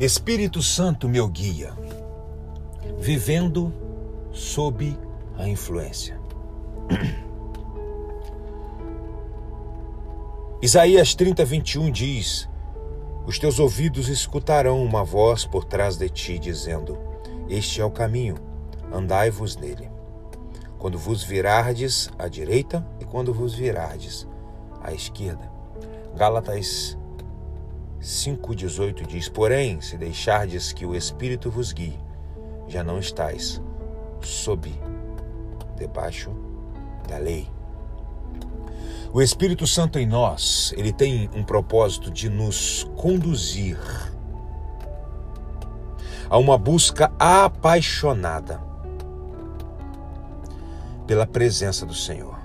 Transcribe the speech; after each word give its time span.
Espírito 0.00 0.62
Santo 0.62 1.08
meu 1.08 1.26
guia, 1.26 1.72
vivendo 3.00 3.74
sob 4.30 4.96
a 5.36 5.48
influência. 5.48 6.16
Isaías 10.62 11.16
30, 11.16 11.44
21 11.44 11.90
diz: 11.90 12.48
Os 13.26 13.40
teus 13.40 13.58
ouvidos 13.58 14.08
escutarão 14.08 14.84
uma 14.84 15.02
voz 15.02 15.44
por 15.44 15.64
trás 15.64 15.96
de 15.96 16.08
ti, 16.08 16.38
dizendo: 16.38 16.96
Este 17.48 17.80
é 17.80 17.84
o 17.84 17.90
caminho, 17.90 18.36
andai-vos 18.92 19.56
nele. 19.56 19.90
Quando 20.78 20.96
vos 20.96 21.24
virardes 21.24 22.08
à 22.16 22.28
direita 22.28 22.86
e 23.00 23.04
quando 23.04 23.34
vos 23.34 23.52
virardes 23.52 24.28
à 24.80 24.92
esquerda. 24.92 25.50
Gálatas 26.14 26.96
5,18 28.00 29.06
diz: 29.06 29.28
Porém, 29.28 29.80
se 29.80 29.96
deixardes 29.96 30.72
que 30.72 30.86
o 30.86 30.94
Espírito 30.94 31.50
vos 31.50 31.72
guie, 31.72 31.98
já 32.66 32.82
não 32.84 32.98
estáis 32.98 33.60
sob, 34.20 34.72
debaixo 35.76 36.30
da 37.08 37.18
lei. 37.18 37.48
O 39.12 39.22
Espírito 39.22 39.66
Santo 39.66 39.98
em 39.98 40.06
nós, 40.06 40.72
ele 40.76 40.92
tem 40.92 41.30
um 41.34 41.42
propósito 41.42 42.10
de 42.10 42.28
nos 42.28 42.86
conduzir 42.96 43.78
a 46.28 46.36
uma 46.36 46.58
busca 46.58 47.10
apaixonada 47.18 48.60
pela 51.06 51.26
presença 51.26 51.86
do 51.86 51.94
Senhor. 51.94 52.37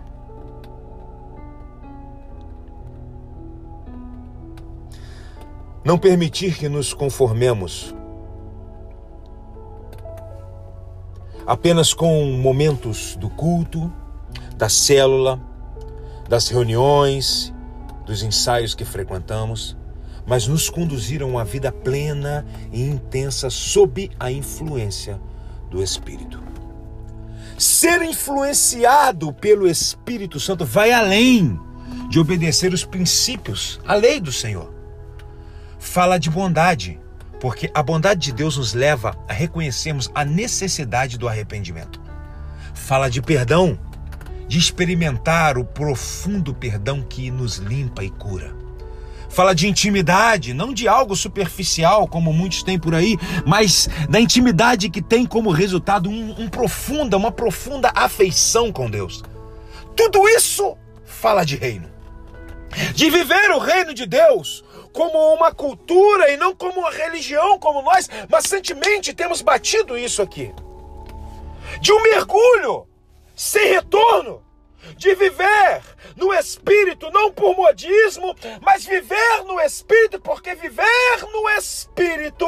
Não 5.85 5.97
permitir 5.97 6.57
que 6.57 6.69
nos 6.69 6.93
conformemos 6.93 7.93
apenas 11.45 11.93
com 11.93 12.23
momentos 12.37 13.17
do 13.17 13.29
culto, 13.29 13.91
da 14.55 14.69
célula, 14.69 15.41
das 16.29 16.47
reuniões, 16.47 17.53
dos 18.05 18.23
ensaios 18.23 18.73
que 18.73 18.85
frequentamos, 18.85 19.75
mas 20.25 20.47
nos 20.47 20.69
conduzir 20.69 21.21
a 21.21 21.25
uma 21.25 21.43
vida 21.43 21.69
plena 21.69 22.45
e 22.71 22.81
intensa 22.83 23.49
sob 23.49 24.09
a 24.17 24.31
influência 24.31 25.19
do 25.69 25.83
Espírito. 25.83 26.41
Ser 27.57 28.01
influenciado 28.03 29.33
pelo 29.33 29.67
Espírito 29.67 30.39
Santo 30.39 30.65
vai 30.65 30.93
além 30.93 31.59
de 32.09 32.19
obedecer 32.19 32.73
os 32.73 32.85
princípios, 32.85 33.81
a 33.85 33.95
lei 33.95 34.21
do 34.21 34.31
Senhor 34.31 34.73
fala 35.93 36.17
de 36.17 36.27
bondade, 36.27 36.99
porque 37.39 37.69
a 37.71 37.83
bondade 37.83 38.19
de 38.19 38.31
Deus 38.31 38.57
nos 38.57 38.73
leva 38.73 39.15
a 39.29 39.31
reconhecermos 39.31 40.09
a 40.15 40.25
necessidade 40.25 41.19
do 41.19 41.27
arrependimento. 41.27 42.01
Fala 42.73 43.11
de 43.11 43.21
perdão, 43.21 43.77
de 44.47 44.57
experimentar 44.57 45.55
o 45.55 45.63
profundo 45.63 46.51
perdão 46.51 47.03
que 47.03 47.29
nos 47.29 47.57
limpa 47.57 48.03
e 48.03 48.09
cura. 48.09 48.55
Fala 49.29 49.53
de 49.53 49.67
intimidade, 49.67 50.51
não 50.51 50.73
de 50.73 50.87
algo 50.87 51.15
superficial 51.15 52.07
como 52.07 52.33
muitos 52.33 52.63
têm 52.63 52.79
por 52.79 52.95
aí, 52.95 53.15
mas 53.45 53.87
da 54.09 54.19
intimidade 54.19 54.89
que 54.89 54.99
tem 54.99 55.27
como 55.27 55.51
resultado 55.51 56.09
um, 56.09 56.41
um 56.41 56.49
profunda, 56.49 57.15
uma 57.15 57.31
profunda 57.31 57.91
afeição 57.93 58.71
com 58.71 58.89
Deus. 58.89 59.23
Tudo 59.95 60.27
isso 60.27 60.75
fala 61.05 61.43
de 61.43 61.55
reino. 61.55 61.87
De 62.95 63.11
viver 63.11 63.51
o 63.51 63.59
reino 63.59 63.93
de 63.93 64.07
Deus, 64.07 64.63
como 64.93 65.33
uma 65.33 65.53
cultura 65.53 66.31
e 66.31 66.37
não 66.37 66.55
como 66.55 66.79
uma 66.79 66.91
religião 66.91 67.59
como 67.59 67.81
nós, 67.81 68.09
mas 68.29 68.45
recentemente 68.45 69.13
temos 69.13 69.41
batido 69.41 69.97
isso 69.97 70.21
aqui. 70.21 70.53
De 71.81 71.91
um 71.91 72.01
mergulho 72.03 72.87
sem 73.35 73.67
retorno, 73.67 74.41
de 74.95 75.13
viver 75.15 75.81
no 76.15 76.33
espírito 76.33 77.09
não 77.11 77.31
por 77.31 77.55
modismo, 77.55 78.35
mas 78.61 78.85
viver 78.85 79.43
no 79.45 79.59
espírito, 79.59 80.21
porque 80.21 80.53
viver 80.55 81.25
no 81.31 81.49
espírito 81.49 82.45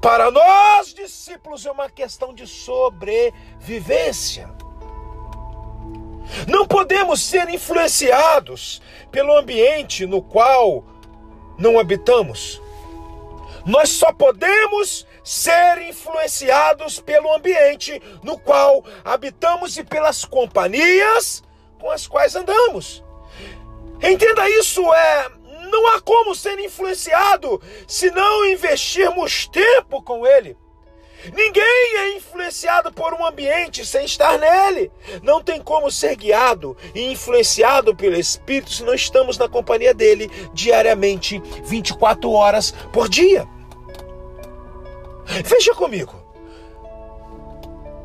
para 0.00 0.30
nós 0.30 0.92
discípulos 0.92 1.64
é 1.64 1.70
uma 1.70 1.88
questão 1.88 2.34
de 2.34 2.46
sobrevivência. 2.46 4.54
Não 6.48 6.66
podemos 6.66 7.22
ser 7.22 7.48
influenciados 7.48 8.82
pelo 9.10 9.36
ambiente 9.36 10.04
no 10.06 10.20
qual 10.20 10.84
não 11.58 11.78
habitamos. 11.78 12.60
Nós 13.64 13.88
só 13.90 14.12
podemos 14.12 15.06
ser 15.24 15.82
influenciados 15.88 17.00
pelo 17.00 17.34
ambiente 17.34 18.00
no 18.22 18.38
qual 18.38 18.84
habitamos 19.04 19.76
e 19.76 19.82
pelas 19.82 20.24
companhias 20.24 21.42
com 21.80 21.90
as 21.90 22.06
quais 22.06 22.36
andamos. 22.36 23.02
Entenda 24.00 24.48
isso, 24.50 24.80
é 24.94 25.30
não 25.70 25.88
há 25.88 26.00
como 26.00 26.34
ser 26.34 26.58
influenciado 26.60 27.60
se 27.88 28.10
não 28.10 28.44
investirmos 28.46 29.48
tempo 29.48 30.02
com 30.02 30.26
ele. 30.26 30.56
Ninguém 31.34 31.96
é 31.98 32.16
influenciado 32.16 32.92
por 32.92 33.14
um 33.14 33.24
ambiente 33.24 33.84
sem 33.84 34.04
estar 34.04 34.38
nele. 34.38 34.90
Não 35.22 35.42
tem 35.42 35.60
como 35.60 35.90
ser 35.90 36.16
guiado 36.16 36.76
e 36.94 37.10
influenciado 37.12 37.94
pelo 37.94 38.16
Espírito 38.16 38.72
se 38.72 38.82
não 38.82 38.94
estamos 38.94 39.38
na 39.38 39.48
companhia 39.48 39.94
dele 39.94 40.30
diariamente, 40.52 41.40
24 41.64 42.30
horas 42.30 42.72
por 42.92 43.08
dia. 43.08 43.46
Veja 45.44 45.74
comigo. 45.74 46.14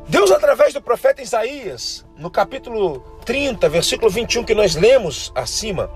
Deus, 0.08 0.30
através 0.30 0.74
do 0.74 0.82
profeta 0.82 1.22
Isaías, 1.22 2.04
no 2.18 2.30
capítulo 2.30 3.00
30, 3.24 3.68
versículo 3.68 4.10
21, 4.10 4.44
que 4.44 4.54
nós 4.54 4.74
lemos 4.74 5.32
acima, 5.34 5.90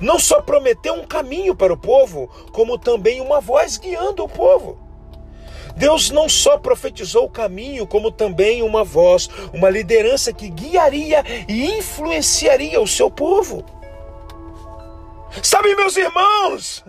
não 0.00 0.18
só 0.18 0.40
prometeu 0.40 0.94
um 0.94 1.06
caminho 1.06 1.54
para 1.54 1.72
o 1.72 1.76
povo, 1.76 2.30
como 2.52 2.78
também 2.78 3.20
uma 3.20 3.40
voz 3.40 3.76
guiando 3.76 4.24
o 4.24 4.28
povo. 4.28 4.87
Deus 5.78 6.10
não 6.10 6.28
só 6.28 6.58
profetizou 6.58 7.24
o 7.24 7.30
caminho, 7.30 7.86
como 7.86 8.10
também 8.10 8.62
uma 8.62 8.84
voz, 8.84 9.28
uma 9.54 9.70
liderança 9.70 10.32
que 10.32 10.50
guiaria 10.50 11.24
e 11.48 11.78
influenciaria 11.78 12.80
o 12.80 12.86
seu 12.86 13.10
povo. 13.10 13.64
Sabe, 15.42 15.74
meus 15.76 15.96
irmãos, 15.96 16.84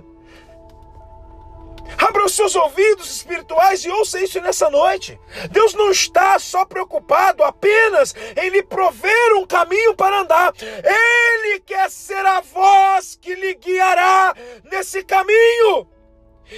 Abra 1.97 2.25
os 2.25 2.33
seus 2.33 2.55
ouvidos 2.55 3.11
espirituais 3.11 3.83
e 3.83 3.89
ouça 3.89 4.21
isso 4.21 4.39
nessa 4.39 4.69
noite. 4.69 5.19
Deus 5.51 5.73
não 5.73 5.91
está 5.91 6.39
só 6.39 6.63
preocupado 6.63 7.43
apenas 7.43 8.15
em 8.41 8.49
lhe 8.49 8.63
prover 8.63 9.35
um 9.35 9.45
caminho 9.45 9.95
para 9.95 10.21
andar. 10.21 10.53
Ele 10.61 11.59
quer 11.59 11.89
ser 11.89 12.25
a 12.25 12.41
voz 12.41 13.17
que 13.19 13.35
lhe 13.35 13.53
guiará 13.55 14.33
nesse 14.71 15.03
caminho. 15.03 15.87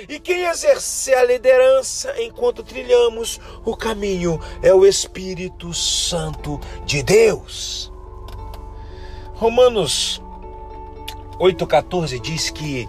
E 0.08 0.20
quem 0.20 0.44
exerce 0.44 1.14
a 1.14 1.24
liderança 1.24 2.14
enquanto 2.22 2.64
trilhamos 2.64 3.40
o 3.66 3.76
caminho 3.76 4.40
é 4.62 4.74
o 4.74 4.86
Espírito 4.86 5.74
Santo 5.74 6.60
de 6.86 7.04
Deus. 7.04 7.92
Romanos 9.34 10.22
8,14 11.40 12.20
diz 12.22 12.50
que, 12.52 12.88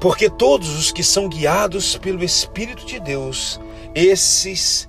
porque 0.00 0.28
todos 0.28 0.78
os 0.78 0.92
que 0.92 1.02
são 1.02 1.28
guiados 1.28 1.96
pelo 1.96 2.22
Espírito 2.22 2.84
de 2.84 3.00
Deus, 3.00 3.58
esses 3.94 4.88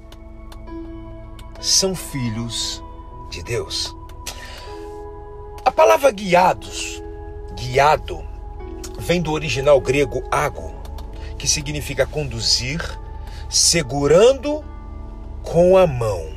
são 1.59 1.95
filhos 1.95 2.83
de 3.29 3.41
Deus. 3.41 3.95
A 5.63 5.71
palavra 5.71 6.11
guiados, 6.11 7.01
guiado, 7.55 8.21
vem 8.97 9.21
do 9.21 9.31
original 9.31 9.79
grego 9.79 10.21
ago, 10.29 10.68
que 11.39 11.47
significa 11.47 12.05
conduzir, 12.05 12.79
segurando 13.49 14.63
com 15.41 15.77
a 15.77 15.87
mão, 15.87 16.31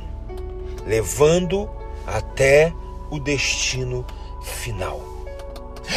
levando 0.87 1.69
até 2.07 2.73
o 3.11 3.19
destino 3.19 4.07
final. 4.41 5.01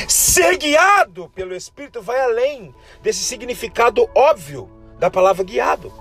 Ser 0.09 0.59
guiado 0.59 1.31
pelo 1.35 1.55
Espírito 1.55 2.03
vai 2.03 2.21
além 2.21 2.75
desse 3.01 3.21
significado 3.21 4.11
óbvio 4.15 4.69
da 4.99 5.09
palavra 5.09 5.45
guiado. 5.45 5.93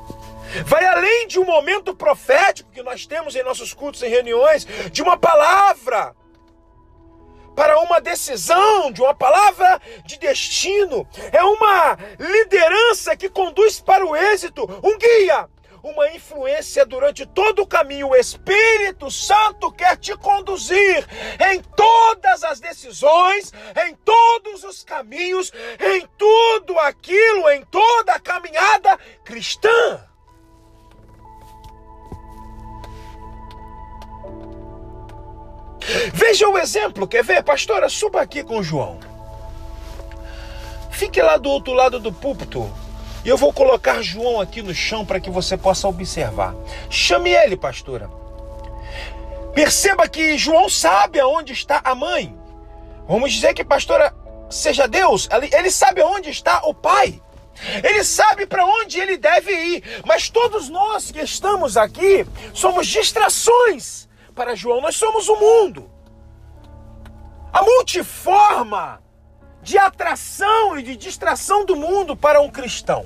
Vai 0.66 0.84
além 0.86 1.28
de 1.28 1.40
um 1.40 1.46
momento 1.46 1.94
profético 1.96 2.72
que 2.72 2.82
nós 2.82 3.06
temos 3.06 3.36
em 3.36 3.44
nossos 3.44 3.74
cultos 3.74 4.02
e 4.02 4.08
reuniões, 4.08 4.68
de 4.92 5.02
uma 5.02 5.16
palavra 5.18 6.16
para 7.56 7.80
uma 7.80 8.02
decisão, 8.02 8.92
de 8.92 9.02
uma 9.02 9.16
palavra 9.16 9.82
de 10.06 10.20
destino. 10.20 11.08
É 11.32 11.44
uma 11.44 11.98
liderança 12.20 13.16
que 13.16 13.30
conduz 13.30 13.80
para 13.80 14.06
o 14.06 14.16
êxito, 14.16 14.64
um 14.84 14.98
guia, 14.98 15.48
uma 15.84 16.10
influência 16.12 16.86
durante 16.86 17.26
todo 17.26 17.62
o 17.62 17.68
caminho. 17.68 18.10
O 18.10 18.16
Espírito 18.16 19.12
Santo 19.12 19.72
quer 19.72 19.96
te 19.98 20.16
conduzir 20.18 21.08
em 21.52 21.62
todas 21.62 22.44
as 22.44 22.60
decisões, 22.60 23.54
em 23.88 23.96
todos 23.96 24.64
os 24.64 24.84
caminhos, 24.84 25.52
em 25.80 26.08
tudo 26.18 26.78
aquilo 26.80 27.50
em 27.52 27.64
toda 27.66 28.14
a 28.14 28.20
caminhada 28.20 28.98
cristã. 29.24 30.04
Veja 36.14 36.48
o 36.48 36.58
exemplo, 36.58 37.08
quer 37.08 37.24
ver? 37.24 37.44
Pastora, 37.44 37.90
suba 37.90 38.22
aqui 38.22 38.44
com 38.44 38.64
João. 38.64 39.00
Fique 40.92 41.22
lá 41.22 41.38
do 41.38 41.50
outro 41.50 41.74
lado 41.74 42.00
do 42.00 42.12
púlpito. 42.12 42.72
E 43.24 43.30
eu 43.30 43.38
vou 43.38 43.52
colocar 43.52 44.02
João 44.02 44.40
aqui 44.40 44.62
no 44.62 44.74
chão 44.74 45.06
para 45.06 45.20
que 45.20 45.30
você 45.30 45.58
possa 45.58 45.88
observar. 45.88 46.56
Chame 46.90 47.32
ele, 47.32 47.58
pastora. 47.58 48.10
Perceba 49.54 50.08
que 50.08 50.38
João 50.38 50.70
sabe 50.70 51.20
aonde 51.20 51.54
está 51.54 51.82
a 51.84 51.94
mãe. 51.96 52.38
Vamos 53.08 53.34
dizer 53.34 53.54
que 53.54 53.64
pastora 53.64 54.14
seja 54.50 54.88
Deus, 54.88 55.28
ele 55.52 55.72
sabe 55.72 56.02
aonde 56.02 56.30
está 56.30 56.62
o 56.66 56.74
pai. 56.74 57.22
Ele 57.84 58.04
sabe 58.04 58.46
para 58.46 58.66
onde 58.66 59.00
ele 59.00 59.18
deve 59.18 59.52
ir, 59.52 59.84
mas 60.06 60.30
todos 60.30 60.70
nós 60.70 61.10
que 61.10 61.22
estamos 61.22 61.78
aqui 61.78 62.26
somos 62.54 62.86
distrações 62.86 64.06
para 64.36 64.56
João, 64.56 64.82
nós 64.82 64.98
somos 64.98 65.30
o 65.30 65.36
mundo. 65.38 65.90
A 67.52 67.64
multiforma 67.64 69.02
de 69.62 69.78
atração 69.78 70.78
e 70.78 70.84
de 70.84 70.96
distração 70.98 71.66
do 71.66 71.76
mundo 71.76 72.16
para 72.16 72.42
um 72.42 72.50
cristão. 72.50 73.06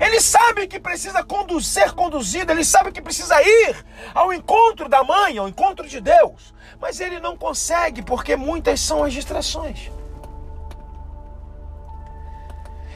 Ele 0.00 0.20
sabe 0.20 0.66
que 0.66 0.78
precisa 0.78 1.22
conduzir, 1.22 1.82
ser 1.82 1.92
conduzido, 1.92 2.52
ele 2.52 2.64
sabe 2.64 2.92
que 2.92 3.02
precisa 3.02 3.40
ir 3.42 3.84
ao 4.14 4.32
encontro 4.32 4.88
da 4.88 5.02
mãe, 5.02 5.36
ao 5.36 5.48
encontro 5.48 5.86
de 5.88 6.00
Deus, 6.00 6.54
mas 6.80 7.00
ele 7.00 7.20
não 7.20 7.36
consegue 7.36 8.02
porque 8.02 8.36
muitas 8.36 8.80
são 8.80 9.02
as 9.02 9.12
distrações. 9.12 9.90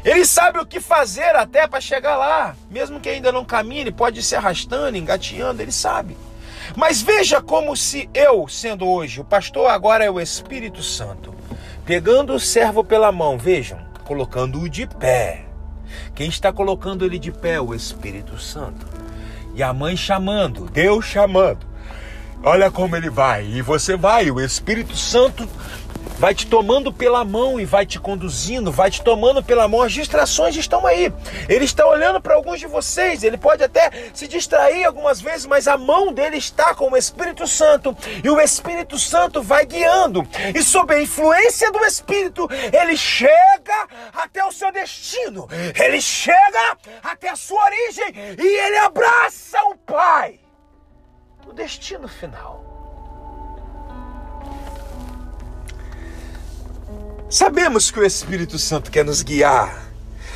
Ele 0.03 0.25
sabe 0.25 0.59
o 0.59 0.67
que 0.67 0.81
fazer 0.81 1.37
até 1.37 1.67
para 1.67 1.81
chegar 1.81 2.17
lá, 2.17 2.57
mesmo 2.71 3.01
que 3.01 3.09
ainda 3.09 3.31
não 3.31 3.45
camine, 3.45 3.93
pode 3.93 4.23
se 4.23 4.35
arrastando, 4.35 4.97
engateando, 4.97 5.61
ele 5.61 5.73
sabe. 5.73 6.17
Mas 6.77 7.03
veja 7.03 7.41
como 7.41 7.77
se 7.77 8.09
eu, 8.15 8.47
sendo 8.49 8.89
hoje, 8.89 9.21
o 9.21 9.25
pastor 9.25 9.71
agora 9.71 10.05
é 10.05 10.11
o 10.11 10.21
Espírito 10.21 10.83
Santo, 10.83 11.35
pegando 11.85 12.35
o 12.35 12.41
servo 12.41 12.85
pela 12.85 13.11
mão, 13.11 13.37
vejam, 13.37 13.79
colocando-o 14.05 14.69
de 14.69 14.87
pé. 14.87 15.45
Quem 16.15 16.29
está 16.29 16.53
colocando 16.53 17.05
ele 17.05 17.19
de 17.19 17.33
pé? 17.33 17.61
O 17.61 17.75
Espírito 17.75 18.39
Santo. 18.39 18.87
E 19.55 19.63
a 19.63 19.73
mãe 19.73 19.97
chamando, 19.97 20.67
Deus 20.67 21.05
chamando. 21.05 21.67
Olha 22.43 22.71
como 22.71 22.97
ele 22.97 23.11
vai, 23.11 23.45
e 23.45 23.61
você 23.61 23.97
vai, 23.97 24.31
o 24.31 24.41
Espírito 24.41 24.97
Santo 24.97 25.47
vai 26.19 26.35
te 26.35 26.47
tomando 26.47 26.93
pela 26.93 27.25
mão 27.25 27.59
e 27.59 27.65
vai 27.65 27.87
te 27.87 27.99
conduzindo, 27.99 28.71
vai 28.71 28.91
te 28.91 29.03
tomando 29.03 29.43
pela 29.43 29.67
mão. 29.67 29.83
As 29.83 29.93
distrações 29.93 30.55
estão 30.57 30.87
aí. 30.87 31.13
Ele 31.49 31.65
está 31.65 31.87
olhando 31.87 32.21
para 32.21 32.35
alguns 32.35 32.61
de 32.61 32.67
vocês, 32.67 33.23
ele 33.23 33.39
pode 33.39 33.65
até 33.65 33.91
se 34.13 34.29
distrair 34.29 34.85
algumas 34.85 35.21
vezes, 35.21 35.47
mas 35.47 35.67
a 35.67 35.79
mão 35.79 36.13
dele 36.13 36.37
está 36.37 36.75
com 36.75 36.91
o 36.93 36.97
Espírito 36.97 37.47
Santo 37.47 37.97
e 38.23 38.29
o 38.29 38.41
Espírito 38.41 38.99
Santo 38.99 39.43
vai 39.43 39.65
guiando. 39.65 40.27
E 40.55 40.63
sob 40.63 40.95
a 40.95 41.01
influência 41.01 41.73
do 41.73 41.85
Espírito, 41.85 42.49
ele 42.73 42.97
chega 42.97 43.89
até 44.13 44.45
o 44.45 44.53
seu 44.53 44.71
destino, 44.71 45.49
ele 45.75 46.01
chega 46.01 46.77
até 47.03 47.31
a 47.31 47.37
sua 47.37 47.65
origem 47.65 48.37
e 48.39 48.67
ele 48.67 48.77
abraça 48.77 49.59
o 49.65 49.77
Pai 49.77 50.39
no 51.47 51.53
destino 51.53 52.07
final. 52.07 52.70
Sabemos 57.31 57.93
que 57.93 58.01
o 58.01 58.05
Espírito 58.05 58.59
Santo 58.59 58.91
quer 58.91 59.05
nos 59.05 59.23
guiar. 59.23 59.93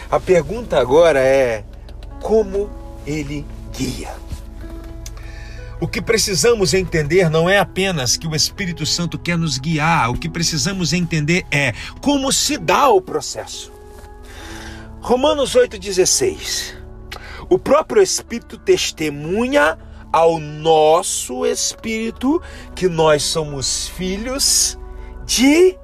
A 0.09 0.21
pergunta 0.21 0.79
agora 0.79 1.19
é: 1.19 1.65
como 2.23 2.71
ele 3.05 3.45
guia? 3.77 4.15
O 5.81 5.89
que 5.89 6.01
precisamos 6.01 6.73
entender 6.73 7.29
não 7.29 7.51
é 7.51 7.59
apenas 7.59 8.17
que 8.17 8.29
o 8.29 8.35
Espírito 8.35 8.87
Santo 8.87 9.19
quer 9.19 9.37
nos 9.37 9.59
guiar, 9.59 10.09
o 10.09 10.15
que 10.15 10.29
precisamos 10.29 10.93
entender 10.93 11.45
é 11.51 11.75
como 12.01 12.33
se 12.33 12.57
dá 12.57 12.89
o 12.89 13.03
processo. 13.03 13.73
Romanos 15.01 15.57
8,16. 15.57 16.77
O 17.51 17.59
próprio 17.59 18.01
Espírito 18.01 18.57
testemunha 18.57 19.77
ao 20.13 20.39
nosso 20.39 21.45
espírito 21.45 22.41
que 22.73 22.89
nós 22.89 23.25
somos 23.25 23.89
filhos 23.89 24.79
de 25.27 25.77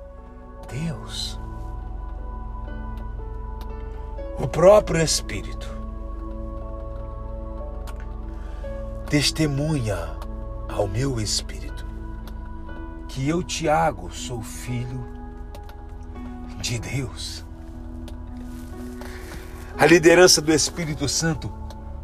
próprio 4.51 5.01
Espírito 5.01 5.81
testemunha 9.11 10.17
ao 10.69 10.87
meu 10.87 11.21
espírito 11.21 11.85
que 13.09 13.29
eu, 13.29 13.43
Tiago, 13.43 14.09
sou 14.15 14.41
filho 14.41 15.05
de 16.61 16.79
Deus. 16.79 17.45
A 19.77 19.85
liderança 19.85 20.41
do 20.41 20.53
Espírito 20.53 21.09
Santo, 21.09 21.53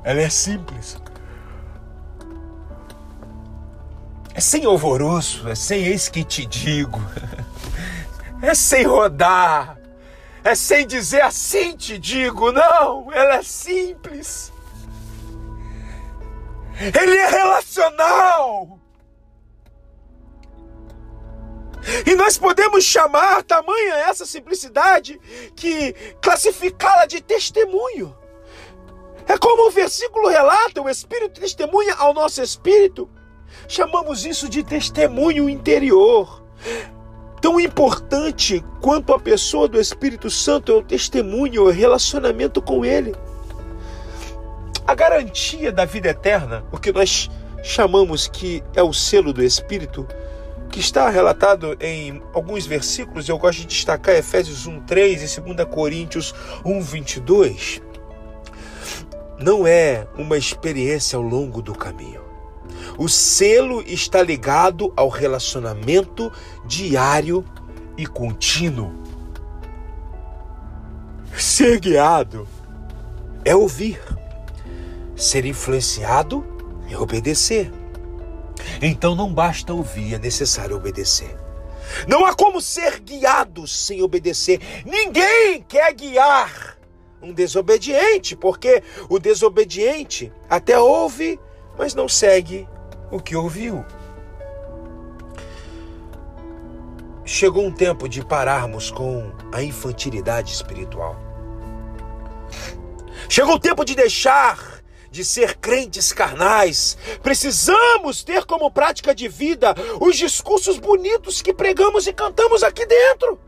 ela 0.03 0.21
é 0.21 0.29
simples. 0.29 1.01
É 4.35 4.41
sem 4.41 4.65
alvoroço, 4.65 5.49
é 5.49 5.55
sem 5.55 5.85
eis 5.85 6.09
que 6.09 6.25
te 6.25 6.45
digo. 6.45 7.01
é 8.43 8.53
sem 8.53 8.85
rodar, 8.85 9.79
é 10.47 10.55
sem 10.55 10.87
dizer 10.87 11.23
assim 11.23 11.77
te 11.77 11.99
digo, 11.99 12.53
não, 12.53 13.13
ela 13.13 13.37
é 13.37 13.43
simples. 13.43 14.53
Ele 16.79 17.17
é 17.17 17.29
relacional. 17.29 18.79
E 22.07 22.15
nós 22.15 22.39
podemos 22.39 22.85
chamar 22.85 23.43
tamanha 23.43 23.95
essa 24.09 24.25
simplicidade 24.25 25.19
que 25.57 25.93
classificá-la 26.23 27.07
de 27.07 27.21
testemunho. 27.21 28.17
É 29.27 29.37
como 29.37 29.67
o 29.67 29.71
versículo 29.73 30.29
relata, 30.29 30.81
o 30.81 30.89
Espírito 30.89 31.41
testemunha 31.41 31.95
ao 31.95 32.15
nosso 32.15 32.41
espírito. 32.41 33.11
Chamamos 33.67 34.25
isso 34.25 34.49
de 34.49 34.63
testemunho 34.63 35.49
interior. 35.49 36.45
Tão 37.41 37.61
importante 37.61 38.65
quanto 38.81 39.13
a 39.13 39.19
pessoa 39.19 39.69
do 39.69 39.79
Espírito 39.79 40.31
Santo 40.31 40.73
é 40.73 40.75
o 40.75 40.83
testemunho, 40.83 41.65
o 41.65 41.71
relacionamento 41.71 42.63
com 42.63 42.85
Ele. 42.85 43.15
A 44.87 44.95
garantia 44.95 45.71
da 45.71 45.85
vida 45.85 46.09
eterna, 46.09 46.65
o 46.73 46.79
que 46.79 46.93
nós 46.93 47.31
chamamos 47.63 48.27
que 48.29 48.63
é 48.75 48.83
o 48.83 48.93
selo 48.93 49.33
do 49.33 49.43
Espírito, 49.43 50.07
que 50.71 50.81
está 50.81 51.09
relatado 51.09 51.77
em 51.81 52.23
alguns 52.33 52.67
versículos, 52.67 53.29
eu 53.29 53.39
gosto 53.39 53.61
de 53.61 53.67
destacar 53.67 54.15
Efésios 54.15 54.67
1:3 54.67 55.39
e 55.39 55.41
2 55.41 55.69
Coríntios 55.69 56.35
1:22. 56.65 57.83
Não 59.39 59.67
é 59.67 60.07
uma 60.17 60.39
experiência 60.39 61.17
ao 61.17 61.23
longo 61.23 61.61
do 61.61 61.75
caminho. 61.75 62.26
O 62.99 63.09
selo 63.09 63.83
está 63.83 64.23
ligado 64.23 64.93
ao 64.97 65.09
relacionamento 65.09 66.33
diário 66.65 67.45
e 67.97 68.07
contínuo. 68.07 68.93
Ser 71.37 71.81
guiado 71.81 72.49
é 73.45 73.55
ouvir. 73.55 74.01
Ser 75.15 75.45
influenciado 75.45 76.45
é 76.91 76.97
obedecer. 76.97 77.73
Então 78.81 79.15
não 79.15 79.33
basta 79.33 79.73
ouvir, 79.73 80.15
é 80.15 80.19
necessário 80.19 80.77
obedecer. 80.77 81.37
Não 82.07 82.25
há 82.25 82.35
como 82.35 82.61
ser 82.61 83.01
guiado 83.01 83.67
sem 83.67 84.03
obedecer. 84.03 84.61
Ninguém 84.85 85.63
quer 85.69 85.93
guiar 85.95 86.77
um 87.23 87.33
desobediente, 87.33 88.37
porque 88.37 88.83
o 89.09 89.19
desobediente 89.19 90.33
até 90.49 90.79
ouve, 90.79 91.39
mas 91.79 91.95
não 91.95 92.09
segue 92.09 92.69
o 93.11 93.21
que 93.21 93.37
ouviu. 93.37 93.85
Chegou 97.25 97.65
um 97.65 97.73
tempo 97.73 98.09
de 98.09 98.25
pararmos 98.25 98.91
com 98.91 99.33
a 99.53 99.63
infantilidade 99.63 100.53
espiritual. 100.53 101.17
Chegou 103.29 103.57
o 103.57 103.61
tempo 103.61 103.85
de 103.85 103.95
deixar 103.95 104.77
de 105.11 105.25
ser 105.25 105.57
crentes 105.57 106.13
carnais. 106.13 106.97
Precisamos 107.23 108.23
ter 108.23 108.45
como 108.45 108.71
prática 108.71 109.15
de 109.15 109.29
vida 109.29 109.75
os 110.01 110.17
discursos 110.17 110.79
bonitos 110.79 111.43
que 111.43 111.53
pregamos 111.53 112.07
e 112.07 112.13
cantamos 112.13 112.63
aqui 112.63 112.87
dentro. 112.87 113.41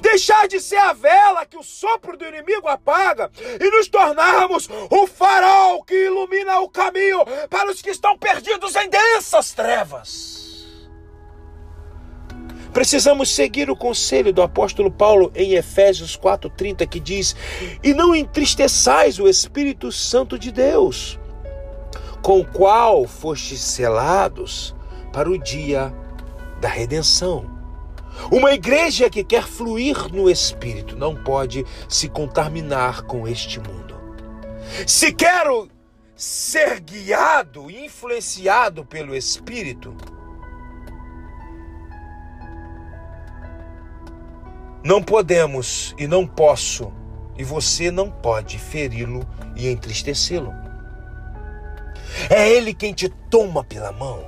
Deixar 0.00 0.46
de 0.48 0.60
ser 0.60 0.78
a 0.78 0.92
vela 0.92 1.46
que 1.46 1.56
o 1.56 1.62
sopro 1.62 2.16
do 2.16 2.24
inimigo 2.24 2.68
apaga 2.68 3.30
e 3.60 3.70
nos 3.70 3.88
tornarmos 3.88 4.68
o 4.90 5.06
farol 5.06 5.82
que 5.82 6.06
ilumina 6.06 6.60
o 6.60 6.68
caminho 6.68 7.24
para 7.48 7.70
os 7.70 7.82
que 7.82 7.90
estão 7.90 8.16
perdidos 8.16 8.74
em 8.76 8.88
densas 8.88 9.52
trevas. 9.52 10.34
Precisamos 12.72 13.30
seguir 13.30 13.70
o 13.70 13.76
conselho 13.76 14.32
do 14.32 14.42
apóstolo 14.42 14.90
Paulo 14.90 15.30
em 15.32 15.54
Efésios 15.54 16.16
4:30 16.16 16.84
que 16.88 16.98
diz: 16.98 17.36
"E 17.80 17.94
não 17.94 18.16
entristeçais 18.16 19.20
o 19.20 19.28
Espírito 19.28 19.92
Santo 19.92 20.36
de 20.36 20.50
Deus, 20.50 21.18
com 22.20 22.40
o 22.40 22.44
qual 22.44 23.06
fostes 23.06 23.60
selados 23.60 24.74
para 25.12 25.30
o 25.30 25.38
dia 25.38 25.94
da 26.60 26.68
redenção." 26.68 27.53
Uma 28.30 28.52
igreja 28.52 29.10
que 29.10 29.24
quer 29.24 29.44
fluir 29.44 30.12
no 30.12 30.30
Espírito 30.30 30.96
não 30.96 31.14
pode 31.14 31.64
se 31.88 32.08
contaminar 32.08 33.02
com 33.02 33.28
este 33.28 33.60
mundo. 33.60 33.94
Se 34.86 35.12
quero 35.12 35.68
ser 36.16 36.80
guiado, 36.80 37.70
influenciado 37.70 38.84
pelo 38.84 39.14
Espírito, 39.14 39.94
não 44.82 45.02
podemos 45.02 45.94
e 45.98 46.06
não 46.06 46.26
posso, 46.26 46.92
e 47.36 47.44
você 47.44 47.90
não 47.90 48.10
pode 48.10 48.58
feri-lo 48.58 49.26
e 49.56 49.68
entristecê-lo. 49.68 50.52
É 52.30 52.48
Ele 52.48 52.72
quem 52.72 52.92
te 52.92 53.08
toma 53.08 53.64
pela 53.64 53.92
mão, 53.92 54.24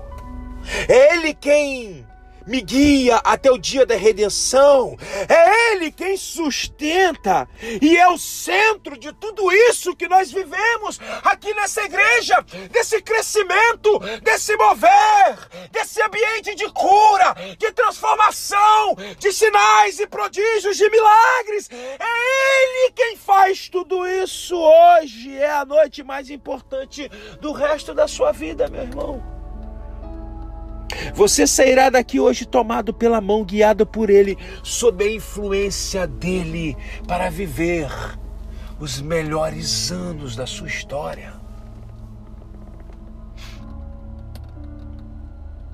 é 0.88 1.14
Ele 1.14 1.34
quem 1.34 2.04
me 2.46 2.60
guia 2.60 3.16
até 3.24 3.50
o 3.50 3.58
dia 3.58 3.84
da 3.84 3.96
redenção. 3.96 4.96
É 5.28 5.72
Ele 5.72 5.90
quem 5.90 6.16
sustenta 6.16 7.48
e 7.82 7.96
é 7.96 8.08
o 8.08 8.18
centro 8.18 8.96
de 8.96 9.12
tudo 9.12 9.50
isso 9.52 9.96
que 9.96 10.08
nós 10.08 10.30
vivemos 10.30 10.98
aqui 11.24 11.52
nessa 11.54 11.82
igreja, 11.82 12.44
desse 12.70 13.02
crescimento, 13.02 13.98
desse 14.22 14.56
mover, 14.56 15.68
desse 15.70 16.00
ambiente 16.02 16.54
de 16.54 16.70
cura, 16.72 17.34
de 17.58 17.72
transformação, 17.72 18.96
de 19.18 19.32
sinais 19.32 19.98
e 19.98 20.06
prodígios, 20.06 20.76
de 20.76 20.88
milagres. 20.88 21.68
É 21.70 21.96
Ele 21.98 22.92
quem 22.92 23.16
faz 23.16 23.68
tudo 23.68 24.06
isso 24.06 24.56
hoje. 24.56 25.36
É 25.36 25.50
a 25.50 25.64
noite 25.64 26.02
mais 26.02 26.30
importante 26.30 27.10
do 27.40 27.52
resto 27.52 27.92
da 27.92 28.06
sua 28.06 28.32
vida, 28.32 28.68
meu 28.68 28.82
irmão. 28.82 29.35
Você 31.14 31.46
sairá 31.46 31.90
daqui 31.90 32.20
hoje 32.20 32.46
tomado 32.46 32.92
pela 32.92 33.20
mão, 33.20 33.44
guiado 33.44 33.86
por 33.86 34.10
Ele, 34.10 34.38
sob 34.62 35.04
a 35.04 35.10
influência 35.10 36.06
dele, 36.06 36.76
para 37.06 37.30
viver 37.30 37.88
os 38.78 39.00
melhores 39.00 39.90
anos 39.90 40.36
da 40.36 40.46
sua 40.46 40.68
história. 40.68 41.34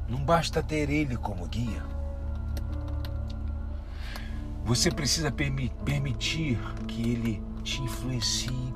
Não 0.09 0.19
basta 0.25 0.63
ter 0.63 0.89
Ele 0.91 1.17
como 1.17 1.47
guia. 1.47 1.83
Você 4.65 4.91
precisa 4.91 5.33
permitir 5.33 6.59
que 6.87 7.11
Ele 7.11 7.43
te 7.65 7.83
influencie 7.83 8.75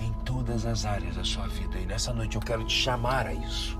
em 0.00 0.12
todas 0.24 0.66
as 0.66 0.84
áreas 0.84 1.16
da 1.16 1.24
sua 1.24 1.46
vida. 1.46 1.78
E 1.78 1.86
nessa 1.86 2.12
noite 2.12 2.36
eu 2.36 2.42
quero 2.42 2.64
te 2.64 2.74
chamar 2.74 3.26
a 3.26 3.34
isso. 3.34 3.77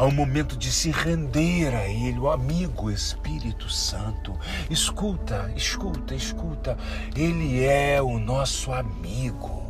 Há 0.00 0.06
momento 0.10 0.56
de 0.56 0.72
se 0.72 0.90
render 0.90 1.74
a 1.74 1.86
Ele, 1.86 2.18
o 2.18 2.30
amigo 2.30 2.90
Espírito 2.90 3.68
Santo. 3.68 4.34
Escuta, 4.70 5.52
escuta, 5.54 6.14
escuta. 6.14 6.78
Ele 7.14 7.62
é 7.62 8.00
o 8.00 8.18
nosso 8.18 8.72
amigo. 8.72 9.69